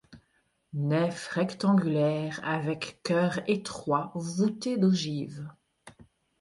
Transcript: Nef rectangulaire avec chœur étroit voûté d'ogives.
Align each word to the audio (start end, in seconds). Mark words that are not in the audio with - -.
Nef 0.73 1.27
rectangulaire 1.27 2.39
avec 2.43 2.99
chœur 3.03 3.39
étroit 3.47 4.11
voûté 4.15 4.75
d'ogives. 4.77 5.47